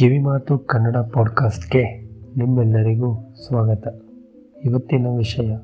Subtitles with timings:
[0.00, 4.02] ಕಿವಿಮಾತು ಕನ್ನಡ ಪಾಡ್ಕಾಸ್ಟ್ಗೆ ನಿಮ್ಮೆಲ್ಲರಿಗೂ ಸ್ವಾಗತ.
[4.64, 5.56] ಇವತ್ತಿನ ವಿಷಯ,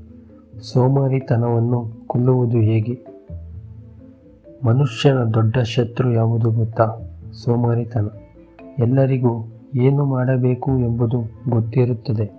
[0.60, 2.98] ಸೋಮಾರಿತನವನ್ನು ಕೊಲ್ಲುವುದು ಹೇಗೆ?
[4.64, 6.96] ಮನುಷ್ಯನ ದೊಡ್ಡ ಶತ್ರು ಯಾವುದು ಗೊತ್ತಾ?
[7.32, 8.08] ಸೋಮಾರಿತನ.
[8.78, 12.30] ಎಲ್ಲರಿಗೂ ಏನು ಮಾಡಬೇಕು ಎಂಬುದು ಗೊತ್ತಿರುತ್ತದೆ.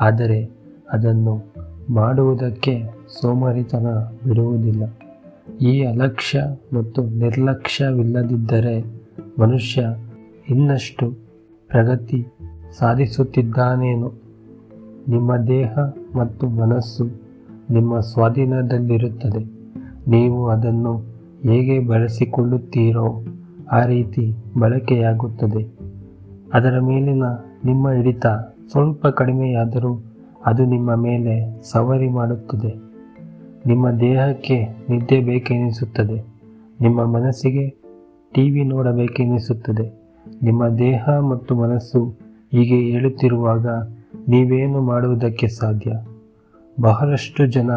[0.00, 0.50] ಆದರೆ
[0.90, 1.40] ಅದನ್ನು
[1.90, 2.84] ಮಾಡುವುದಕ್ಕೆ
[3.20, 3.86] ಸೋಮಾರಿತನ
[4.28, 4.82] ಬಿಡುವುದಿಲ್ಲ.
[5.60, 8.84] ಈ ಅಲಕ್ಷ್ಯ ಮತ್ತು ನಿರ್ಲಕ್ಷ್ಯವಿಲ್ಲದಿದ್ದರೆ
[9.40, 9.96] ಮನುಷ್ಯ
[10.48, 11.23] ಇನ್ನಷ್ಟು
[11.68, 12.26] ಪ್ರಗತಿ
[12.78, 14.12] ಸಾಧಿಸುತ್ತಿದ್ದಾನೇನೋ?
[15.08, 15.78] ನಿಮ್ಮ ದೇಹ
[16.16, 17.04] ಮತ್ತು ಮನಸ್ಸು
[17.70, 19.44] ನಿಮ್ಮ ಸ್ವಾಧೀನದಲ್ಲಿರುತ್ತದೆ.
[20.08, 20.98] ನೀವು ಅದನ್ನು
[21.42, 23.24] ಹೇಗೆ ಬಳಸಿಕೊಳ್ಳುತ್ತೀರೋ
[23.72, 25.68] ಆ ರೀತಿ ಬಳಕೆಯಾಗುತ್ತದೆ.
[26.54, 27.24] ಅದರ ಮೇಲಿನ
[27.64, 28.26] ನಿಮ್ಮ ಹಿಡಿತ
[28.70, 30.02] ಸ್ವಲ್ಪ ಕಡಿಮೆಯಾದರೂ
[30.46, 32.74] ಅದು ನಿಮ್ಮ ಮೇಲೆ ಸವಾರಿ ಮಾಡುತ್ತದೆ.
[33.66, 36.24] ನಿಮ್ಮ ದೇಹಕ್ಕೆ ನಿದ್ದೆ ಬೇಕೆನಿಸುತ್ತದೆ.
[36.80, 37.68] ನಿಮ್ಮ ಮನಸ್ಸಿಗೆ
[38.34, 40.03] ಟಿ ವಿ ನೋಡಬೇಕೆನಿಸುತ್ತದೆ.
[40.44, 42.04] ನಿಮ್ಮ ದೇಹ ಮತ್ತು ಮನಸ್ಸು
[42.52, 43.66] ಹೀಗೆ ಹೇಳುತ್ತಿರುವಾಗ
[44.28, 45.92] ನೀವೇನು ಮಾಡುವುದಕ್ಕೆ ಸಾಧ್ಯ?
[46.80, 47.70] ಬಹಳಷ್ಟು ಜನ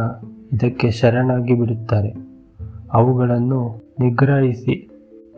[0.53, 2.13] ಇದಕ್ಕೆ ಶರಣಾಗಿ ಬಿಡುತ್ತಾರೆ.
[2.93, 4.89] ಅವುಗಳನ್ನು ನಿಗ್ರಹಿಸಿ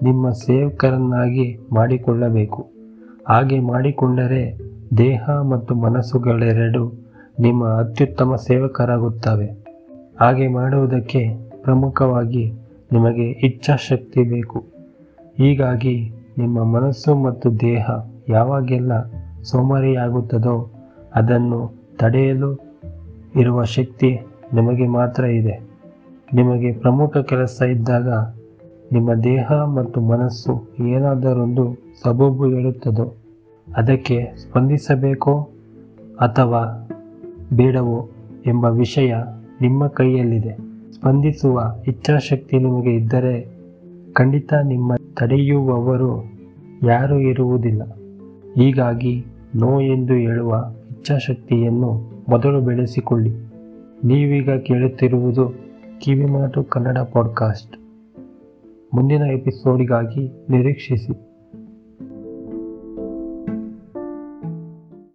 [0.03, 2.69] ನಿಮ್ಮ ಸೇವಕರನ್ನಾಗಿ ಮಾಡಿಕೊಳ್ಳಬೇಕು.
[3.27, 4.57] ಹಾಗೆ ಮಾಡಿಕೊಂಡರೆ
[4.97, 6.94] ದೇಹ ಮತ್ತು ಮನಸ್ಸುಗಳೆರಡು
[7.39, 9.45] ನಿಮ್ಮ ಅತ್ಯುತ್ತಮ ಸೇವಕರಾಗುತ್ತವೆ.
[10.19, 11.30] ಹಾಗೆ ಮಾಡುವುದಕ್ಕೆ
[11.61, 12.53] ಪ್ರಮುಖವಾಗಿ
[12.91, 14.66] ನಿಮಗೆ ಇಚ್ಛಾಶಕ್ತಿ ಬೇಕು.
[15.38, 17.89] ಹೀಗಾಗಿ ನಿಮ್ಮ ಮನಸ್ಸು ಮತ್ತು ದೇಹ
[18.29, 18.91] ಯಾವಾಗೆಲ್ಲ
[19.43, 20.71] ಸೋಮಾರಿಯಾಗುತ್ತದೋ
[21.15, 22.59] ಅದನ್ನು ತಡೆಯಲು
[23.35, 24.19] ಇರುವ ಶಕ್ತಿ
[24.53, 25.61] ನಿಮಗೆ ಮಾತ್ರ ಇದೆ.
[26.33, 28.09] ನಿಮಗೆ ಪ್ರಮುಖ ಕೆಲಸ ಇದ್ದಾಗ
[28.91, 33.15] ನಿಮ್ಮ ದೇಹ ಮತ್ತು ಮನಸ್ಸು ಏನಾದರೊಂದು ಸಬೂಬು ಹೇಳುತ್ತದೋ
[33.75, 35.49] ಅದಕ್ಕೆ ಸ್ಪಂದಿಸಬೇಕೋ
[36.19, 36.89] ಅಥವಾ
[37.53, 38.09] ಬೇಡವೋ
[38.45, 39.15] ಎಂಬ ವಿಷಯ
[39.61, 40.57] ನಿಮ್ಮ ಕೈಯಲ್ಲಿದೆ.
[40.91, 43.58] ಸ್ಪಂದಿಸುವ ಇಚ್ಛಾಶಕ್ತಿ ನಿಮಗೆ ಇದ್ದರೆ
[44.13, 46.25] ಖಂಡಿತ ನಿಮ್ಮ ತಡೆಯುವವರು
[46.83, 47.83] ಯಾರೂ ಇರುವುದಿಲ್ಲ.
[48.55, 53.29] ಹೀಗಾಗಿ ನೋ ಎಂದು ಹೇಳುವ ಇಚ್ಛಾಶಕ್ತಿಯನ್ನು ಮೊದಲು ಬೆಳೆಸಿಕೊಳ್ಳಿ.
[54.03, 55.56] ನೀವೀಗ ಕೇಳುತ್ತಿರುವುದು
[56.00, 57.78] ಕಿವಿಮಾತು ಕನ್ನಡ ಪಾಡ್ಕಾಸ್ಟ್.
[58.94, 61.28] ಮುಂದಿನ ಎಪಿಸೋಡಿಗಾಗಿ ನಿರೀಕ್ಷಿಸಿ.